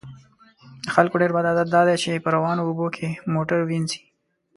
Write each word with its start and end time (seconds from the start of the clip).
د 0.83 0.85
خلکو 0.95 1.15
ډیر 1.21 1.31
بد 1.35 1.45
عادت 1.49 1.67
دا 1.75 1.81
دی 1.87 1.95
چې 2.03 2.23
په 2.23 2.29
روانو 2.35 2.65
اوبو 2.65 2.87
کې 2.95 3.07
موټر 3.33 3.59
وینځي 3.65 4.01